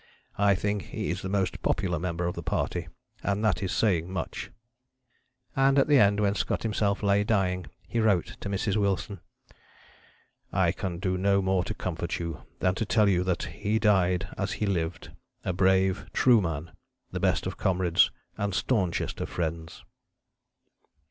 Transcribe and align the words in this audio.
I 0.39 0.55
think 0.55 0.85
he 0.85 1.11
is 1.11 1.21
the 1.21 1.29
most 1.29 1.61
popular 1.61 1.99
member 1.99 2.25
of 2.25 2.33
the 2.33 2.41
party, 2.41 2.87
and 3.21 3.45
that 3.45 3.61
is 3.61 3.71
saying 3.71 4.11
much." 4.11 4.49
And 5.55 5.77
at 5.77 5.87
the 5.87 5.99
end, 5.99 6.19
when 6.19 6.33
Scott 6.33 6.63
himself 6.63 7.03
lay 7.03 7.23
dying, 7.23 7.67
he 7.87 7.99
wrote 7.99 8.35
to 8.39 8.49
Mrs. 8.49 8.77
Wilson: 8.77 9.19
"I 10.51 10.71
can 10.71 10.97
do 10.97 11.19
no 11.19 11.39
more 11.39 11.63
to 11.65 11.75
comfort 11.75 12.17
you, 12.17 12.41
than 12.61 12.73
to 12.81 12.83
tell 12.87 13.07
you 13.07 13.23
that 13.25 13.43
he 13.43 13.77
died 13.77 14.27
as 14.39 14.53
he 14.53 14.65
lived, 14.65 15.11
a 15.45 15.53
brave, 15.53 16.07
true 16.13 16.41
man 16.41 16.71
the 17.11 17.19
best 17.19 17.45
of 17.45 17.57
comrades 17.57 18.09
and 18.39 18.55
staunchest 18.55 19.21
of 19.21 19.29
friends." 19.29 19.83